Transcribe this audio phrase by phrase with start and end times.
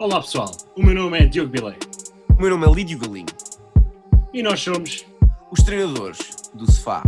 [0.00, 1.76] Olá pessoal, o meu nome é Diogo Bilei
[2.30, 3.26] O meu nome é Lídio Galinho,
[4.32, 5.04] e nós somos.
[5.52, 6.20] os treinadores
[6.54, 7.02] do Sofá.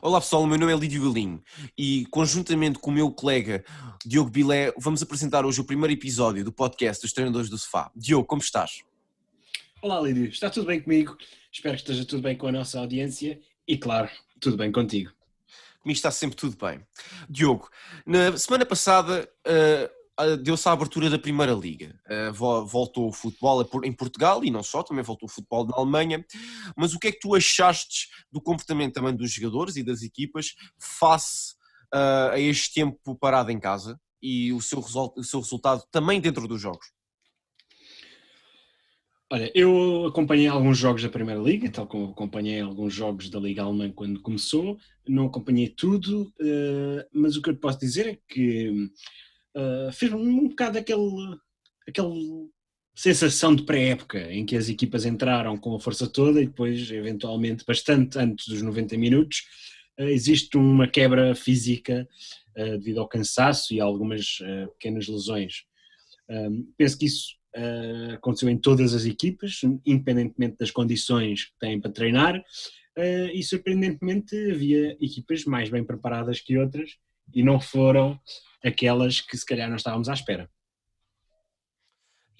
[0.00, 1.44] Olá pessoal, o meu nome é Lídio Galinho
[1.76, 3.62] e conjuntamente com o meu colega
[4.02, 7.90] Diogo Bilé vamos apresentar hoje o primeiro episódio do podcast dos treinadores do Sofá.
[7.94, 8.82] Diogo, como estás?
[9.82, 11.18] Olá Lídio, está tudo bem comigo?
[11.52, 13.38] Espero que esteja tudo bem com a nossa audiência
[13.68, 14.08] e, claro,
[14.40, 15.12] tudo bem contigo.
[15.80, 16.86] Comigo está sempre tudo bem.
[17.28, 17.68] Diogo,
[18.06, 21.98] na semana passada ah, deu-se a abertura da Primeira Liga.
[22.06, 25.74] Uh, vo- voltou o futebol em Portugal e não só, também voltou o futebol na
[25.76, 26.22] Alemanha.
[26.76, 30.54] Mas o que é que tu achaste do comportamento também dos jogadores e das equipas
[30.78, 31.54] face
[31.92, 36.46] ah, a este tempo parado em casa e o seu, o seu resultado também dentro
[36.46, 36.86] dos jogos?
[39.32, 43.62] Olha, eu acompanhei alguns jogos da Primeira Liga, tal como acompanhei alguns jogos da Liga
[43.62, 44.76] Alemã quando começou.
[45.06, 48.90] Não acompanhei tudo, eh, mas o que eu posso dizer é que
[49.54, 51.38] eh, fez um bocado aquele,
[51.88, 52.50] aquele
[52.92, 57.64] sensação de pré-época, em que as equipas entraram com a força toda e depois, eventualmente,
[57.64, 59.44] bastante antes dos 90 minutos,
[59.96, 62.08] eh, existe uma quebra física
[62.56, 64.38] devido ao cansaço e a algumas
[64.72, 65.64] pequenas lesões.
[66.76, 71.90] Penso que isso uh, aconteceu em todas as equipas, independentemente das condições que têm para
[71.90, 76.96] treinar, uh, e surpreendentemente havia equipas mais bem preparadas que outras
[77.34, 78.18] e não foram
[78.64, 80.50] aquelas que se calhar não estávamos à espera.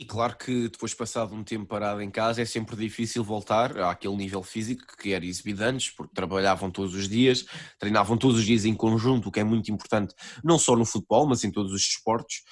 [0.01, 4.17] E claro que depois passado um tempo parado em casa é sempre difícil voltar àquele
[4.17, 7.45] nível físico que era exibido antes, porque trabalhavam todos os dias,
[7.79, 11.27] treinavam todos os dias em conjunto, o que é muito importante não só no futebol,
[11.27, 12.43] mas em todos os desportos.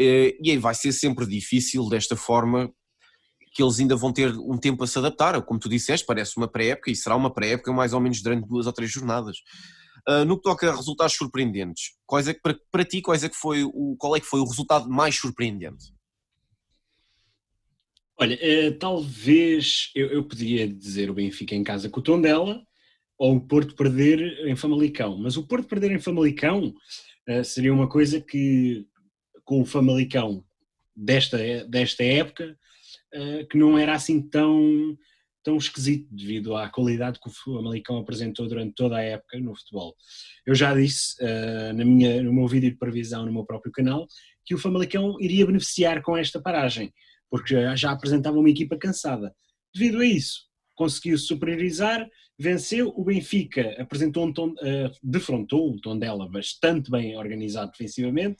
[0.00, 2.72] Eh, E aí vai ser sempre difícil desta forma
[3.52, 5.40] que eles ainda vão ter um tempo a se adaptar.
[5.42, 8.66] Como tu disseste, parece uma pré-época e será uma pré-época mais ou menos durante duas
[8.66, 9.38] ou três jornadas.
[10.06, 13.28] Ah, no que toca a resultados surpreendentes, quais é que, para, para ti, quais é
[13.28, 15.92] que foi o, qual é que foi o resultado mais surpreendente?
[18.18, 22.62] Olha, eh, talvez eu, eu poderia dizer o Benfica em casa com o Tondela
[23.18, 26.74] ou o Porto perder em Famalicão, mas o Porto perder em Famalicão
[27.26, 28.86] eh, seria uma coisa que
[29.50, 30.44] com o Famalicão
[30.94, 32.56] desta, desta época
[33.12, 34.96] eh, que não era assim tão,
[35.42, 39.96] tão esquisito devido à qualidade que o Famalicão apresentou durante toda a época no futebol.
[40.46, 44.06] Eu já disse eh, na minha, no meu vídeo de previsão no meu próprio canal
[44.44, 46.94] que o Famalicão iria beneficiar com esta paragem
[47.28, 49.34] porque já, apresentava uma equipa cansada.
[49.74, 50.42] Devido a isso,
[50.76, 52.08] conseguiu superiorizar,
[52.38, 52.92] venceu.
[52.96, 58.38] O Benfica apresentou um tom, eh, defrontou um tom dela bastante bem organizado defensivamente.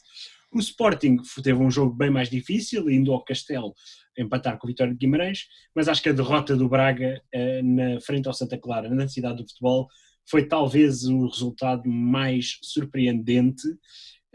[0.52, 3.72] O Sporting teve um jogo bem mais difícil, indo ao Castelo
[4.18, 8.00] empatar com o Vitória de Guimarães, mas acho que a derrota do Braga eh, na
[8.00, 9.88] frente ao Santa Clara, na cidade do futebol,
[10.28, 13.62] foi talvez o resultado mais surpreendente,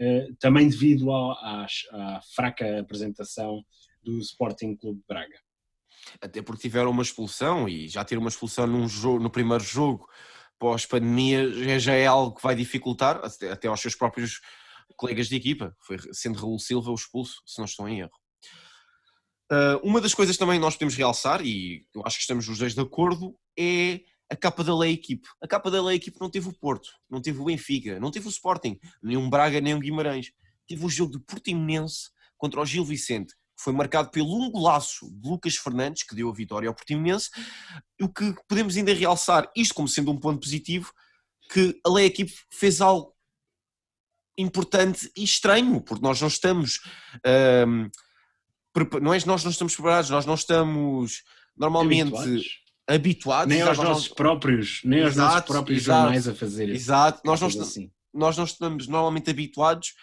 [0.00, 3.62] eh, também devido às- à fraca apresentação
[4.02, 5.38] do Sporting Clube de Braga.
[6.20, 10.08] até porque tiveram uma expulsão e já ter uma expulsão num jogo, no primeiro jogo
[10.58, 14.40] pós-pandemia já, é algo que vai dificultar até aos seus próprios
[14.96, 15.74] colegas de equipa.
[15.80, 18.12] Foi sendo Raul Silva o expulso, se não estou em erro.
[19.50, 22.74] Ah, uma das coisas também nós podemos realçar, e eu acho que estamos os dois
[22.74, 25.28] de acordo, é a capa da lei equipe.
[25.40, 28.26] A capa da lei equipe não teve o Porto, não teve o Benfica, não teve
[28.26, 30.32] o Sporting, nem um Braga, nem um Guimarães.
[30.66, 35.08] Teve o jogo do Portimonense contra o Gil Vicente, que foi marcado pelo um golaço
[35.12, 37.30] de Lucas Fernandes, que deu a vitória ao Portimonense.
[38.02, 40.92] O que podemos ainda realçar, isto como sendo um ponto positivo,
[41.52, 43.15] que a lei equipe fez algo
[44.38, 46.80] importante e estranho, porque nós não estamos.
[48.72, 51.22] prepa- não é nós não estamos preparados, nós não estamos
[51.56, 52.66] normalmente habituados.
[52.88, 53.48] Habituados.
[53.54, 56.00] Nem aos nossos próprios, nem aos nossos Exato, próprios exato.
[56.02, 57.90] jornais a fazer Exato, nós não, coisas esta- assim.
[58.14, 59.94] nós não estamos normalmente habituados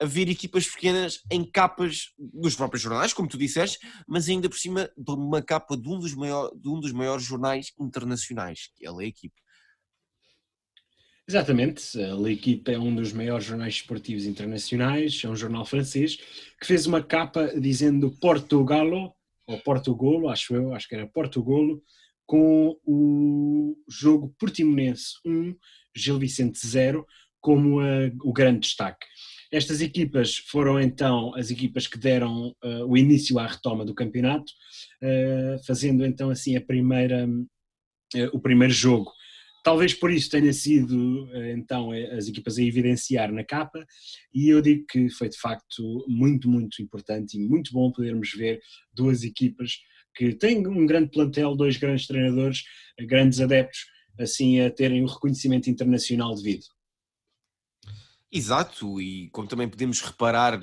[0.00, 3.78] a ver equipas pequenas em capas dos próprios jornais, como tu disseste,
[4.08, 7.22] mas ainda por cima de uma capa de um dos, maior, de um dos maiores
[7.24, 9.40] jornais internacionais, que é a Equipe.
[11.28, 16.16] Exatamente, a L'Equipe é um dos maiores jornais esportivos internacionais, é um jornal francês,
[16.60, 19.12] que fez uma capa dizendo Portugalo,
[19.46, 21.82] ou Portugolo, acho eu, acho que era Portugolo,
[22.26, 25.54] com o jogo Portimonense 1,
[25.94, 27.06] Gil Vicente 0,
[27.40, 29.06] como a- o grande destaque.
[29.50, 34.50] Estas equipas foram então as equipas que deram eh, o início à retoma do campeonato,
[35.02, 37.28] eh, fazendo então assim a primeira,
[38.14, 39.10] eh, o primeiro jogo.
[39.62, 43.86] Talvez por isso tenha sido eh, então eh, as equipas a evidenciar na capa,
[44.34, 48.60] e eu digo que foi de facto muito, muito importante e muito bom podermos ver
[48.92, 49.78] duas equipas
[50.14, 52.64] que têm um grande plantel, dois grandes treinadores,
[52.98, 53.86] eh, grandes adeptos,
[54.18, 56.64] assim a terem o reconhecimento internacional devido.
[58.34, 60.58] Exato, e como também podemos reparar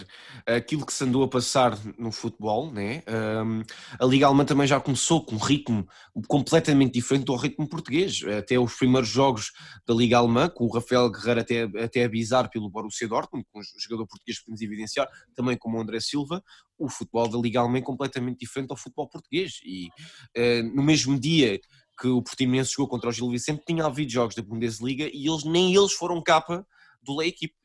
[0.48, 3.04] aquilo que se andou a passar no futebol, né?
[3.08, 3.62] Um,
[4.00, 5.88] a Liga Alemã também já começou com um ritmo
[6.28, 8.22] completamente diferente do ritmo português.
[8.24, 9.52] Até os primeiros jogos
[9.88, 13.60] da Liga Alemã, com o Rafael Guerreiro até, até a bizar pelo Borussia Dortmund, com
[13.60, 16.44] um jogador português que podemos evidenciar, também como o André Silva,
[16.76, 19.60] o futebol da Liga Alemã é completamente diferente ao futebol português.
[19.64, 19.90] E
[20.36, 21.60] uh, no mesmo dia
[22.02, 25.44] que o Portimonense jogou contra o Gil Vicente, tinha havido jogos da Bundesliga e eles
[25.44, 26.66] nem eles foram capa
[27.04, 27.59] do La Equipe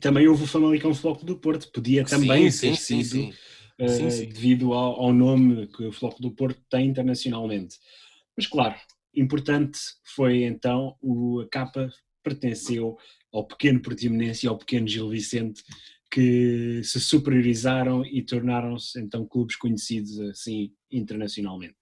[0.00, 3.32] também houve o Famalicão Floco do Porto, podia também sim, ter sim, sido
[3.88, 7.76] sim, uh, devido ao, ao, nome que o Floco do Porto tem internacionalmente.
[8.36, 8.76] Mas claro,
[9.14, 9.78] importante
[10.14, 11.90] foi então o, a capa
[12.22, 12.96] pertenceu
[13.32, 15.62] ao pequeno Portimonense e ao pequeno Gil Vicente
[16.10, 21.77] que se superiorizaram e tornaram-se então clubes conhecidos assim internacionalmente.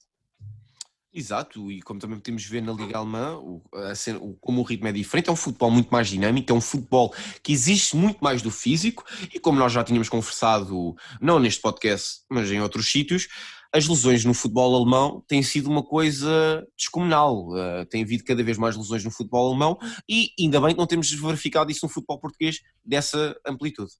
[1.18, 4.86] Exato, e como também podemos ver na Liga Alemã, o, a, o, como o ritmo
[4.88, 7.10] é diferente, é um futebol muito mais dinâmico, é um futebol
[7.42, 9.02] que existe muito mais do físico,
[9.32, 13.28] e como nós já tínhamos conversado, não neste podcast, mas em outros sítios,
[13.72, 17.48] as lesões no futebol alemão têm sido uma coisa descomunal.
[17.48, 20.86] Uh, tem havido cada vez mais lesões no futebol alemão e ainda bem que não
[20.86, 23.90] temos verificado isso no futebol português dessa amplitude.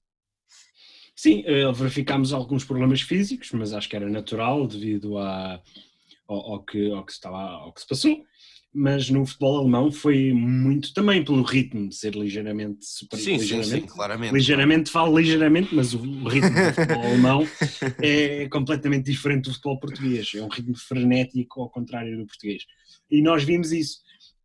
[1.15, 5.59] Sim, uh, verificámos alguns problemas físicos, mas acho que era natural devido a
[6.27, 8.23] ao, ao, que, ao, que estava, ao que se passou,
[8.73, 13.25] mas no futebol alemão foi muito também pelo ritmo de ser ligeiramente superior.
[13.25, 14.33] Sim, ligeiramente, sim, sim, claramente.
[14.33, 17.47] Ligeiramente, falo ligeiramente, mas o ritmo do futebol alemão
[18.01, 20.31] é completamente diferente do futebol português.
[20.35, 22.63] É um ritmo frenético, ao contrário do português.
[23.09, 23.99] E nós vimos isso.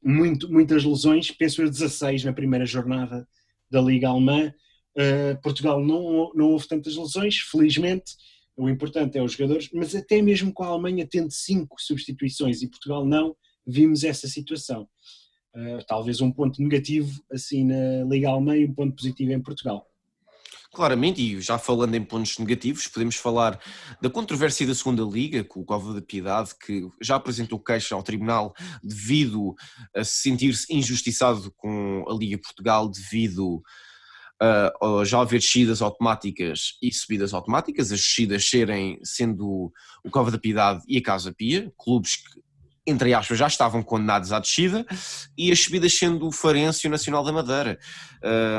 [0.04, 3.28] Muito, muitas lesões, penso eu 16 na primeira jornada
[3.70, 4.52] da Liga Alemã.
[4.96, 8.12] Uh, Portugal não, não houve tantas lesões, felizmente
[8.56, 12.68] o importante é os jogadores, mas até mesmo com a Alemanha tendo cinco substituições e
[12.68, 14.88] Portugal não, vimos essa situação.
[15.54, 19.86] Uh, talvez um ponto negativo assim na Liga Alemã e um ponto positivo em Portugal.
[20.74, 23.60] Claramente, e já falando em pontos negativos, podemos falar
[24.00, 28.02] da controvérsia da segunda Liga, com o Cova da Piedade, que já apresentou queixa ao
[28.02, 29.54] Tribunal devido
[29.94, 33.62] a se sentir-se injustiçado com a Liga Portugal devido
[34.82, 39.72] uh, já haver descidas automáticas e subidas automáticas, as descidas serem sendo
[40.04, 42.40] o Cova da Piedade e a Casa Pia, clubes que,
[42.86, 44.84] entre aspas, já estavam condenados à descida,
[45.38, 47.78] e as subidas sendo o Farense e o Nacional da Madeira.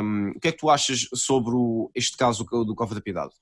[0.01, 3.33] Um, o que é que tu achas sobre o, este caso do Cova da Piedade?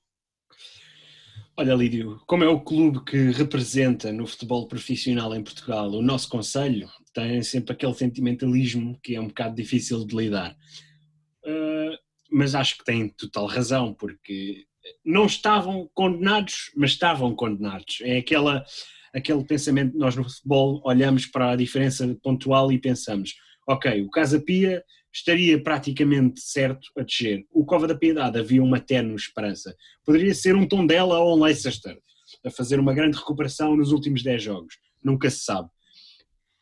[1.56, 6.28] Olha, Lídio, como é o clube que representa no futebol profissional em Portugal o nosso
[6.28, 10.56] Conselho, tem sempre aquele sentimentalismo que é um bocado difícil de lidar.
[12.32, 14.64] Mas acho que tem total razão, porque
[15.04, 17.98] não estavam condenados, mas estavam condenados.
[18.02, 18.64] É aquela,
[19.12, 23.34] aquele pensamento, nós no futebol olhamos para a diferença pontual e pensamos,
[23.68, 24.82] ok, o Casa Pia
[25.12, 27.44] estaria praticamente certo a descer.
[27.50, 29.76] O Cova da Piedade havia uma terno esperança.
[30.04, 31.98] Poderia ser um Tondela ou um Leicester
[32.44, 34.74] a fazer uma grande recuperação nos últimos 10 jogos.
[35.04, 35.68] Nunca se sabe.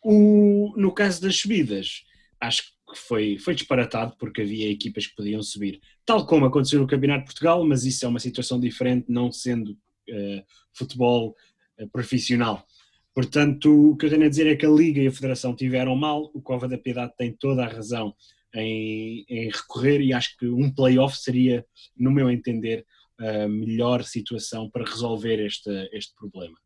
[0.03, 2.03] O, no caso das subidas,
[2.41, 6.81] acho que que foi, foi disparatado porque havia equipas que podiam subir, tal como aconteceu
[6.81, 11.35] no Campeonato de Portugal, mas isso é uma situação diferente, não sendo uh, futebol
[11.79, 12.67] uh, profissional.
[13.15, 15.97] Portanto, o que eu tenho a dizer é que a Liga e a Federação tiveram
[15.97, 18.15] mal, o Cova da Piedade tem toda a razão
[18.55, 21.65] em, em recorrer e acho que um play-off seria,
[21.97, 22.87] no meu entender,
[23.19, 26.57] a melhor situação para resolver este, este problema.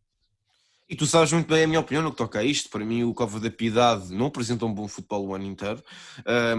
[0.87, 2.69] E tu sabes muito bem a minha opinião no que toca a isto.
[2.69, 5.83] Para mim, o Cova da Piedade não apresenta um bom futebol o ano inteiro.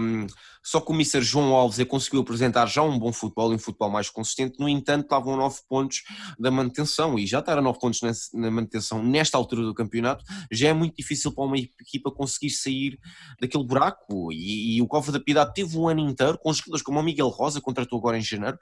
[0.00, 0.26] Um,
[0.64, 1.22] só que o Mr.
[1.22, 4.58] João Alves é conseguiu apresentar já um bom futebol e um futebol mais consistente.
[4.58, 6.02] No entanto, estavam 9 pontos
[6.40, 7.16] da manutenção.
[7.16, 8.00] E já estar a 9 pontos
[8.34, 12.98] na manutenção nesta altura do campeonato já é muito difícil para uma equipa conseguir sair
[13.40, 14.32] daquele buraco.
[14.32, 17.28] E, e o Cova da Piedade teve um ano inteiro com jogadores como o Miguel
[17.28, 18.58] Rosa, contratou agora em janeiro,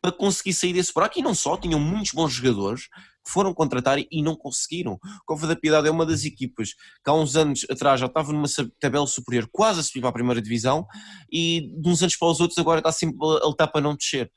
[0.00, 1.18] para conseguir sair desse buraco.
[1.18, 4.98] E não só, tinham muitos bons jogadores que foram contratar e não conseguiram.
[5.26, 8.46] Cova da Piedade é uma das equipas que há uns anos atrás já estava numa
[8.80, 10.86] tabela superior, quase a subir para a primeira divisão,
[11.30, 14.30] e de uns anos para os outros agora está sempre a lutar para não descer.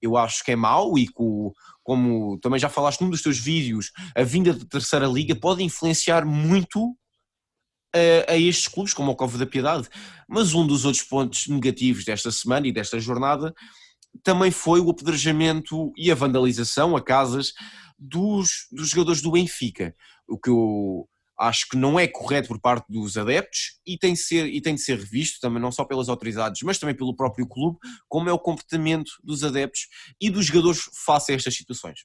[0.00, 1.12] Eu acho que é mau e que,
[1.82, 6.24] como também já falaste num dos teus vídeos, a vinda da terceira liga pode influenciar
[6.24, 6.96] muito
[7.94, 9.88] a, a, estes clubes, como o Cova da Piedade.
[10.28, 13.52] Mas um dos outros pontos negativos desta semana e desta jornada
[14.22, 17.52] também foi o apedrejamento e a vandalização a casas
[17.98, 19.94] dos, dos jogadores do Benfica,
[20.28, 24.20] o que eu acho que não é correto por parte dos adeptos e tem, de
[24.20, 27.46] ser, e tem de ser revisto também não só pelas autoridades, mas também pelo próprio
[27.46, 29.88] clube, como é o comportamento dos adeptos
[30.20, 32.00] e dos jogadores face a estas situações.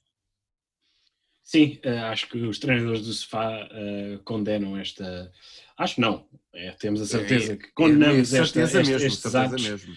[1.42, 5.30] Sim, eh, acho que os treinadores do Sofá uh, condenam esta
[5.76, 6.26] Acho não.
[6.54, 9.94] É, temos a certeza é, que condenamos é, esta, esta, mesmo, estes, atos, mesmo.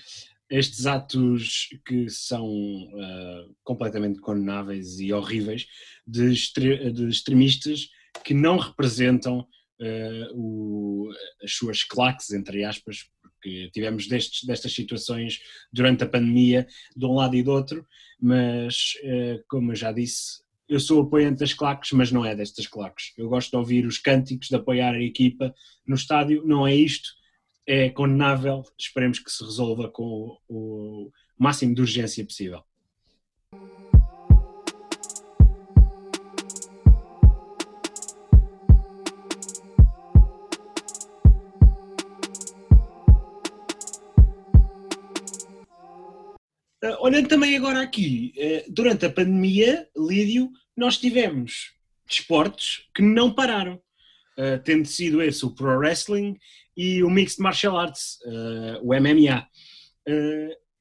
[0.50, 5.68] Estes atos que são uh, completamente condenáveis e horríveis
[6.06, 7.90] de, extre de extremistas
[8.24, 11.10] que não representam uh, o,
[11.44, 15.40] as suas claques, entre aspas, porque tivemos destes, destas situações
[15.72, 17.86] durante a pandemia, de um lado e do outro,
[18.20, 22.68] mas, uh, como eu já disse, eu sou apoiante das claques, mas não é destas
[22.68, 23.12] claques.
[23.18, 25.54] Eu gosto de ouvir os cânticos, de apoiar a equipa
[25.88, 27.10] no estádio, não é isto,
[27.72, 32.64] é condenável, esperemos que se resolva com o máximo de urgência possível.
[46.84, 51.76] Uh, olhando também agora aqui, uh, durante a pandemia, Lídio, nós tivemos
[52.08, 56.36] desportos que não pararam, uh, tendo sido esse o Pro Wrestling
[56.80, 58.20] e o Mixed Martial Arts,
[58.82, 59.46] o MMA.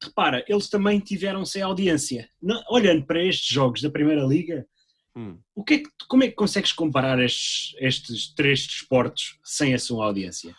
[0.01, 2.29] repara, eles também tiveram sem audiência.
[2.41, 4.65] Não, olhando para estes jogos da Primeira Liga,
[5.13, 5.37] hum.
[5.53, 9.77] o que é que, como é que consegues comparar estes, estes três desportos sem a
[9.77, 10.55] sua audiência?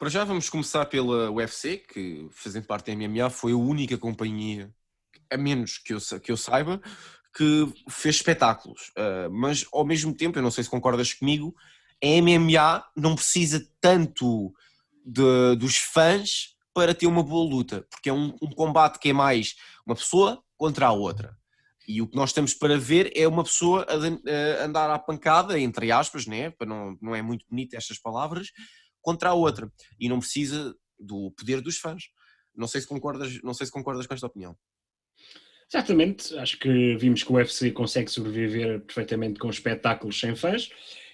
[0.00, 4.68] Para já vamos começar pela UFC, que fazendo parte da MMA foi a única companhia,
[5.30, 6.82] a menos que eu, que eu saiba,
[7.32, 8.88] que fez espetáculos.
[8.98, 11.54] Uh, mas ao mesmo tempo, eu não sei se concordas comigo,
[12.02, 14.52] a MMA não precisa tanto
[15.04, 19.12] de, dos fãs para ter uma boa luta, porque é um, um combate que é
[19.12, 19.54] mais
[19.86, 21.36] uma pessoa contra a outra.
[21.86, 25.58] E o que nós estamos para ver é uma pessoa a, a andar à pancada,
[25.58, 26.50] entre aspas, né?
[26.50, 28.48] para não, não é muito bonito estas palavras,
[29.00, 32.04] contra a outra e não precisa do poder dos fãs.
[32.54, 34.56] Não sei se concordas, não sei se concordas com esta opinião.
[35.72, 40.68] Exatamente, acho que vimos que o UFC consegue sobreviver perfeitamente com espetáculos sem fãs.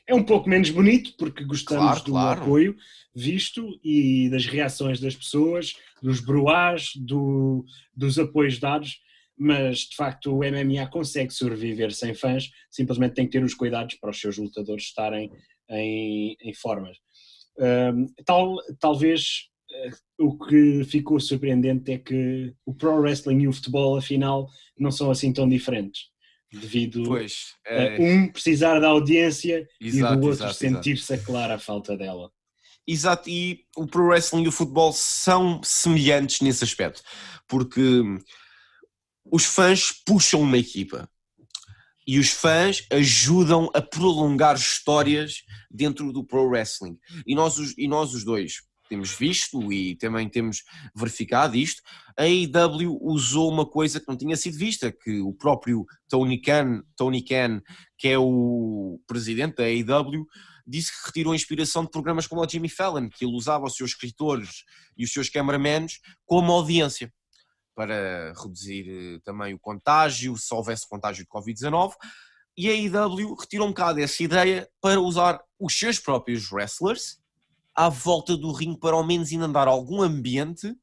[0.09, 2.43] É um pouco menos bonito porque gostamos claro, do claro.
[2.43, 2.77] apoio
[3.15, 9.01] visto e das reações das pessoas, dos bruás, do, dos apoios dados,
[9.37, 13.97] mas de facto o MMA consegue sobreviver sem fãs, simplesmente tem que ter os cuidados
[13.97, 15.31] para os seus lutadores estarem
[15.69, 16.97] em, em formas
[18.25, 19.49] tal, talvez
[20.19, 24.49] uh, o que ficou surpreendente é que o pro wrestling e o futebol, afinal,
[24.79, 26.03] não são assim tão diferentes.
[26.51, 27.97] Devido pois, é...
[27.97, 32.31] a um precisar da audiência exato, e do outro sentir-se a clara a falta dela.
[32.87, 37.03] Exato, e o pro wrestling e o futebol são semelhantes nesse aspecto,
[37.47, 38.03] porque
[39.31, 41.09] os fãs puxam uma equipa
[42.07, 46.99] e os fãs ajudam a prolongar histórias dentro do pro wrestling.
[47.27, 50.63] E nós, os, e nós os dois temos visto e também temos
[50.95, 51.83] verificado isto,
[52.17, 56.83] a AEW usou uma coisa que não tinha sido vista, que o próprio Tony Khan,
[56.97, 57.63] Tony Khan
[57.97, 60.27] que é o presidente da AEW,
[60.67, 63.91] disse que retirou inspiração de programas como o Jimmy Fallon, que ele usava os seus
[63.91, 64.65] escritores
[64.97, 67.13] e os seus cameramans como audiência
[67.75, 71.93] para reduzir eh, também o contágio, se houvesse contágio de Covid-19.
[72.57, 77.19] E a IW retirou um bocado essa ideia para usar os seus próprios wrestlers
[77.79, 80.75] à volta do ringue para ao menos ainda dar algum ambiente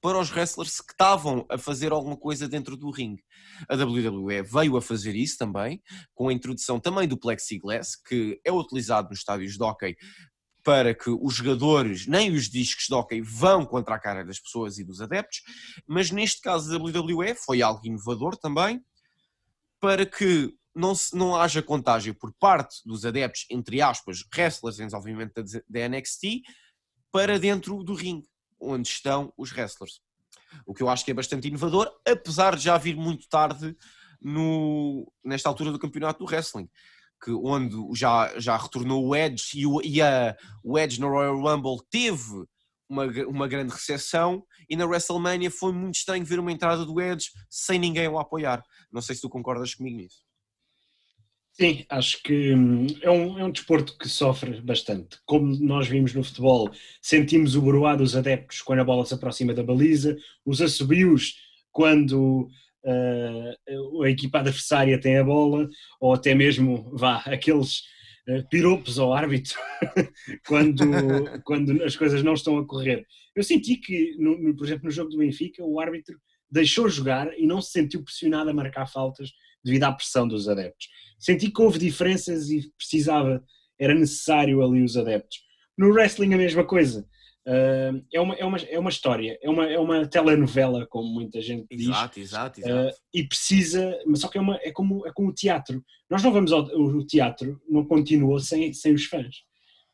[0.00, 3.24] para os wrestlers que estavam a fazer alguma coisa dentro do ringue.
[3.68, 5.82] A WWE veio a fazer isso também,
[6.14, 9.96] com a introdução também do plexiglass, que é utilizado nos estádios de hockey
[10.62, 14.78] para que os jogadores nem os discos de hockey vão contra a cara das pessoas
[14.78, 15.42] e dos adeptos,
[15.88, 18.80] mas neste caso da WWE foi algo inovador também,
[19.80, 25.42] para que não, se, não haja contágio por parte dos adeptos, entre aspas, wrestlers, desenvolvimento
[25.42, 26.42] da, da NXT,
[27.10, 28.28] para dentro do ringue,
[28.60, 30.00] onde estão os wrestlers.
[30.64, 33.76] O que eu acho que é bastante inovador, apesar de já vir muito tarde
[34.20, 36.68] no, nesta altura do campeonato do wrestling
[37.20, 41.36] que onde já, já retornou o Edge e, o, e a, o Edge no Royal
[41.36, 42.46] Rumble teve
[42.88, 47.30] uma, uma grande recepção e na WrestleMania foi muito estranho ver uma entrada do Edge
[47.50, 48.62] sem ninguém o apoiar.
[48.92, 50.27] Não sei se tu concordas comigo nisso.
[51.60, 55.18] Sim, acho que hum, é um, é um desporto que sofre bastante.
[55.26, 56.70] Como nós vimos no futebol,
[57.02, 61.34] sentimos o broá dos adeptos quando a bola se aproxima da baliza, os assobios
[61.72, 62.48] quando
[62.84, 65.68] uh, a equipa adversária tem a bola,
[66.00, 67.80] ou até mesmo, vá, aqueles
[68.28, 69.58] uh, piropos ao árbitro
[70.46, 70.84] quando,
[71.42, 73.04] quando as coisas não estão a correr.
[73.34, 77.36] Eu senti que, no, no, por exemplo, no jogo do Benfica, o árbitro deixou jogar
[77.36, 79.32] e não se sentiu pressionado a marcar faltas
[79.64, 80.88] devido à pressão dos adeptos.
[81.18, 83.42] Senti que houve diferenças e precisava,
[83.78, 85.40] era necessário ali os adeptos.
[85.76, 87.06] No wrestling a mesma coisa.
[87.46, 91.40] Uh, é, uma, é, uma, é uma história, é uma, é uma telenovela, como muita
[91.40, 91.88] gente diz.
[91.88, 92.94] Exato, exato, exato.
[92.94, 95.82] Uh, e precisa, mas só que é, uma, é, como, é como o teatro.
[96.10, 99.36] Nós não vamos ao o teatro, não continua sem, sem os fãs.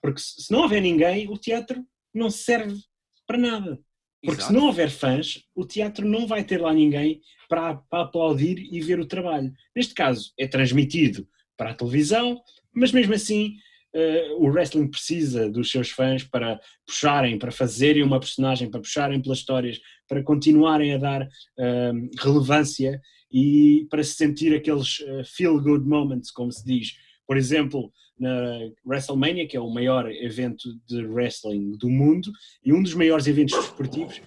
[0.03, 1.81] Porque se não houver ninguém, o teatro
[2.13, 2.77] não serve
[3.25, 3.79] para nada.
[4.25, 4.55] Porque Exato.
[4.55, 8.81] se não houver fãs, o teatro não vai ter lá ninguém para, para aplaudir e
[8.81, 9.53] ver o trabalho.
[9.77, 12.41] Neste caso, é transmitido para a televisão,
[12.75, 13.57] mas mesmo assim
[13.95, 19.21] uh, o wrestling precisa dos seus fãs para puxarem, para fazerem uma personagem, para puxarem
[19.21, 19.79] pelas histórias,
[20.09, 23.01] para continuarem a dar uh, relevância
[23.31, 26.95] e para se sentir aqueles uh, feel good moments, como se diz.
[27.27, 32.31] Por exemplo, na WrestleMania, que é o maior evento de wrestling do mundo
[32.65, 34.21] e um dos maiores eventos desportivos,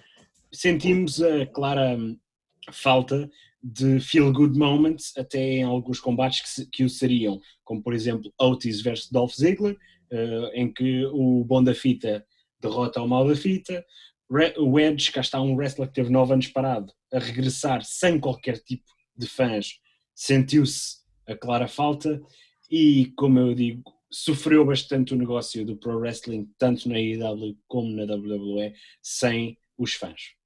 [0.52, 1.98] sentimos a clara
[2.72, 3.30] falta
[3.62, 7.92] de feel good moments até em alguns combates que, se, que o seriam, como por
[7.92, 9.76] exemplo Otis versus Dolph Ziggler,
[10.12, 12.24] uh, em que o bom da fita
[12.60, 13.84] derrota o mal da fita,
[14.58, 18.58] o Edge, cá está um wrestler que teve 9 anos parado, a regressar sem qualquer
[18.58, 18.84] tipo
[19.16, 19.78] de fãs,
[20.14, 22.20] sentiu-se a clara falta
[22.70, 27.90] e, como eu digo, sofreu bastante o negócio do pro wrestling, tanto na AEW como
[27.90, 30.37] na WWE, sem os fãs.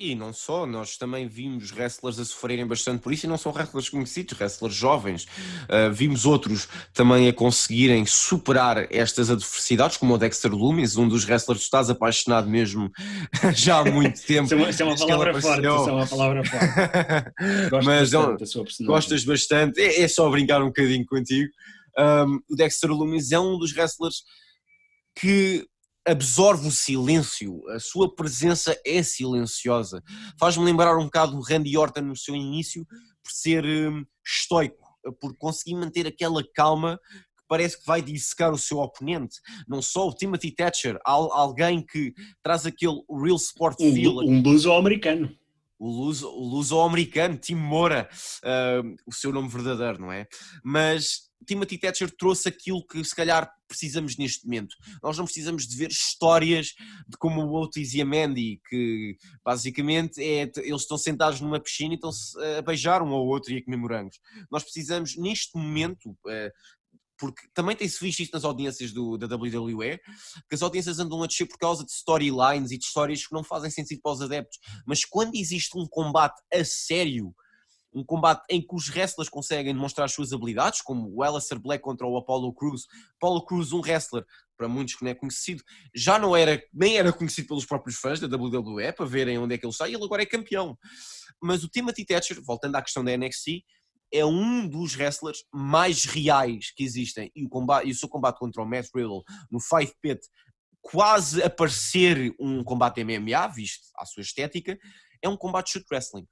[0.00, 3.50] E não só, nós também vimos wrestlers a sofrerem bastante por isso, e não são
[3.50, 5.24] wrestlers conhecidos, wrestlers jovens.
[5.64, 11.24] Uh, vimos outros também a conseguirem superar estas adversidades, como o Dexter Loomis, um dos
[11.24, 12.92] wrestlers que estás apaixonado mesmo
[13.56, 14.44] já há muito tempo.
[14.44, 16.66] isso, é uma, isso é uma palavra forte, isso é uma palavra forte.
[17.68, 18.84] Gosto Mas, bastante.
[18.84, 21.50] Gostas bastante, é, é, só brincar um bocadinho contigo.
[21.98, 24.22] Um, o Dexter Loomis é um dos wrestlers
[25.20, 25.66] que
[26.08, 30.02] absorve o silêncio, a sua presença é silenciosa.
[30.38, 32.86] Faz-me lembrar um bocado do Randy Orton no seu início,
[33.22, 34.88] por ser um, estoico,
[35.20, 36.98] por conseguir manter aquela calma
[37.36, 39.36] que parece que vai dissecar o seu oponente.
[39.68, 44.18] Não só o Timothy Thatcher, alguém que traz aquele real sport feel.
[44.18, 45.30] Um, um blues americano
[45.78, 48.08] o luso, o luso-americano, Tim Moura,
[48.42, 50.26] uh, o seu nome verdadeiro, não é?
[50.62, 54.74] Mas Timothy Thatcher trouxe aquilo que se calhar precisamos neste momento.
[55.02, 56.74] Nós não precisamos de ver histórias
[57.06, 61.92] de como o Otis e a Mandy, que basicamente é, eles estão sentados numa piscina
[61.92, 64.18] e estão-se a beijar um ao outro e a comer morangos.
[64.50, 66.50] Nós precisamos, neste momento, uh,
[67.18, 69.98] porque também tem-se visto isto nas audiências do, da WWE,
[70.48, 73.42] que as audiências andam a descer por causa de storylines e de histórias que não
[73.42, 74.58] fazem sentido para os adeptos.
[74.86, 77.34] Mas quando existe um combate a sério,
[77.92, 81.82] um combate em que os wrestlers conseguem demonstrar as suas habilidades, como o Aleister Black
[81.82, 82.82] contra o Apollo Cruz.
[83.16, 84.24] Apollo Cruz, um wrestler,
[84.56, 85.62] para muitos que não é conhecido,
[85.94, 89.58] já não era, nem era conhecido pelos próprios fãs da WWE, para verem onde é
[89.58, 90.76] que ele está, e ele agora é campeão.
[91.40, 93.64] Mas o Timothy Thatcher, voltando à questão da NXT,
[94.12, 97.30] é um dos wrestlers mais reais que existem.
[97.34, 100.20] E o, combate, e o seu combate contra o Matt Riddle no Fight Pit,
[100.80, 104.78] quase a parecer um combate MMA, visto a sua estética,
[105.22, 106.26] é um combate shoot wrestling.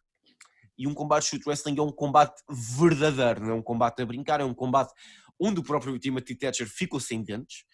[0.79, 4.41] E um combate shoot wrestling é um combate verdadeiro, não é um combate a brincar,
[4.41, 4.93] é um combate
[5.41, 7.65] onde o próprio Timothy Thatcher ficou sem dentes.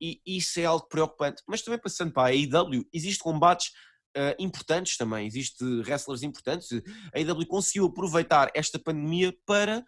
[0.00, 1.42] E isso é algo preocupante.
[1.46, 3.72] Mas também passando para a AEW, existem combates
[4.16, 6.68] uh, importantes também, existe wrestlers importantes.
[7.14, 9.84] A AEW conseguiu aproveitar esta pandemia para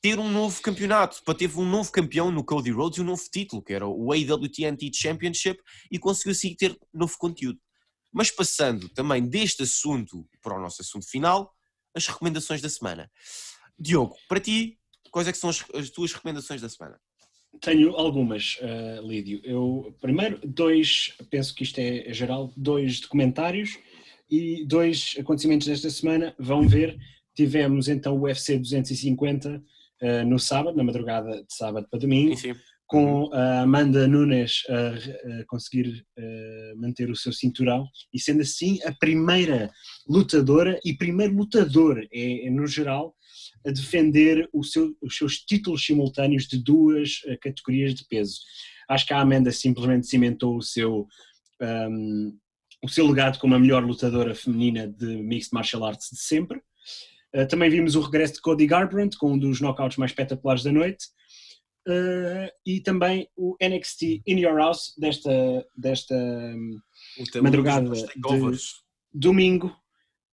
[0.00, 3.22] ter um novo campeonato, para ter um novo campeão no Cody Rhodes e um novo
[3.30, 7.58] título, que era o AEW TNT Championship, e conseguiu assim ter novo conteúdo.
[8.12, 11.52] Mas passando também deste assunto para o nosso assunto final,
[11.94, 13.10] as recomendações da semana.
[13.78, 14.78] Diogo, para ti,
[15.10, 17.00] quais é são as, as tuas recomendações da semana?
[17.60, 19.40] Tenho algumas, uh, Lídio.
[19.44, 23.78] Eu, primeiro, dois, penso que isto é, é, geral, dois documentários
[24.30, 26.34] e dois acontecimentos desta semana.
[26.38, 26.96] Vão ver,
[27.34, 29.62] tivemos então o UFC 250
[30.02, 32.60] uh, no sábado, na madrugada de sábado para domingo, sim, sim.
[32.86, 38.78] com a Amanda Nunes a, a conseguir uh, manter o seu cinturão e sendo assim
[38.84, 39.70] a primeira
[40.08, 43.14] lutadora e primeiro lutador, é, é no geral,
[43.66, 48.40] a defender seu, os seus títulos simultâneos de duas uh, categorias de peso.
[48.88, 51.06] Acho que a Amanda simplesmente cimentou o seu,
[51.60, 52.38] um,
[52.82, 56.60] o seu legado como a melhor lutadora feminina de Mixed Martial Arts de sempre.
[57.34, 60.72] Uh, também vimos o regresso de Cody Garbrandt com um dos knockouts mais espetaculares da
[60.72, 61.06] noite.
[61.88, 65.30] Uh, e também o NXT In Your House desta,
[65.76, 66.80] desta um,
[67.40, 68.58] madrugada de
[69.14, 69.72] domingo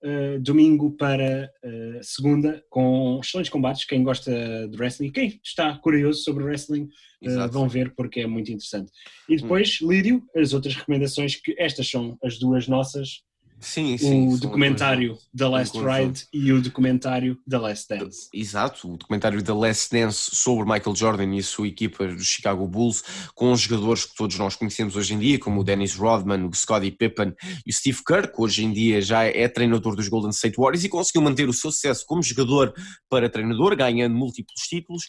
[0.03, 3.85] uh, domingo para uh, segunda, com excelentes combates.
[3.85, 4.31] Quem gosta
[4.67, 6.89] de wrestling, quem está curioso sobre wrestling,
[7.25, 8.91] uh, vão ver porque é muito interessante.
[9.29, 9.91] E depois, hum.
[9.91, 13.23] Lídio, as outras recomendações, que estas são as duas nossas
[13.63, 14.27] Sim, sim.
[14.27, 18.27] O documentário The Last Ride e o documentário The Last Dance.
[18.33, 22.67] Exato, o documentário The Last Dance sobre Michael Jordan e a sua equipa do Chicago
[22.67, 26.43] Bulls, com os jogadores que todos nós conhecemos hoje em dia, como o Dennis Rodman,
[26.45, 27.33] o Scottie Pippen
[27.65, 30.83] e o Steve Kerr, que hoje em dia já é treinador dos Golden State Warriors
[30.83, 32.73] e conseguiu manter o seu sucesso como jogador
[33.09, 35.07] para treinador, ganhando múltiplos títulos.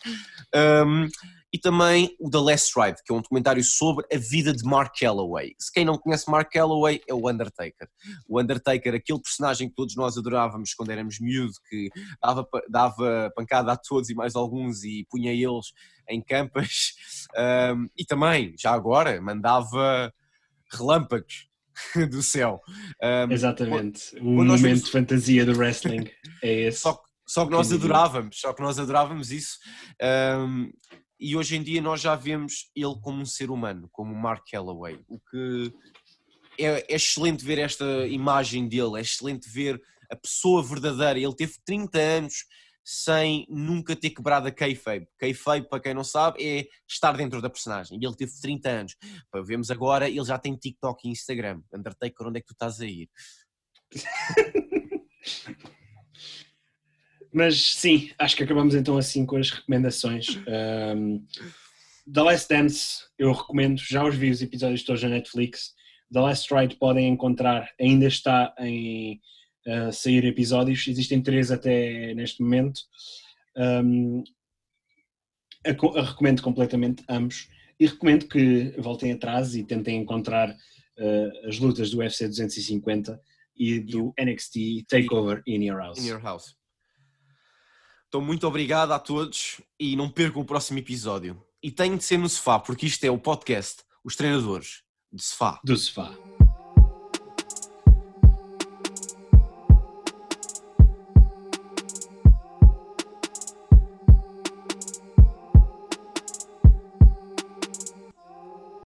[0.54, 1.08] Um,
[1.54, 4.92] e também o The Last Ride, que é um documentário sobre a vida de Mark
[4.98, 5.54] Calloway.
[5.56, 7.88] Se quem não conhece Mark Calloway é o Undertaker.
[8.28, 11.90] O Undertaker, aquele personagem que todos nós adorávamos quando éramos miúdos, que
[12.20, 15.72] dava, dava pancada a todos e mais alguns e punha eles
[16.10, 16.94] em campas,
[17.72, 20.12] um, e também, já agora, mandava
[20.72, 21.48] relâmpagos
[22.10, 22.60] do céu.
[23.00, 24.82] Um, Exatamente, o momento vimos...
[24.82, 26.10] de fantasia do wrestling
[26.42, 26.80] é esse.
[26.80, 29.56] Só, só que nós adorávamos, só que nós adorávamos isso.
[30.02, 30.68] Um,
[31.18, 35.00] e hoje em dia nós já vemos ele como um ser humano, como Mark Calloway,
[35.08, 35.72] o que
[36.58, 41.18] é, é, excelente ver esta imagem dele, é excelente ver a pessoa verdadeira.
[41.18, 42.44] Ele teve 30 anos
[42.84, 45.08] sem nunca ter quebrado a kayfabe.
[45.18, 47.98] Kayfabe, para quem não sabe, é estar dentro da personagem.
[48.00, 48.96] E ele teve 30 anos.
[49.30, 51.62] Para vemos agora, ele já tem TikTok e Instagram.
[51.72, 53.08] Undertaker, onde é que tu estás a ir?
[57.34, 60.38] Mas sim, acho que acabamos então assim com as recomendações.
[60.46, 61.26] Um,
[62.10, 65.74] The Last Dance, eu recomendo, já os vi os episódios todos na Netflix.
[66.12, 69.20] The Last Ride podem encontrar, ainda está em
[69.66, 72.82] uh, sair episódios, existem três até neste momento.
[73.56, 74.22] Um,
[75.66, 77.48] a, a recomendo completamente ambos
[77.80, 83.20] e recomendo que voltem atrás e tentem encontrar uh, as lutas do UFC 250
[83.56, 85.98] e do NXT Takeover in Your House.
[85.98, 86.54] In your house.
[88.14, 91.42] Então, muito obrigado a todos e não percam o próximo episódio.
[91.60, 95.60] E tem de ser no sofá, porque isto é o podcast Os Treinadores do Sofá.
[95.64, 96.14] Do Sofá.